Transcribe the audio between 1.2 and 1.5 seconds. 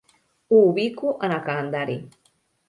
en el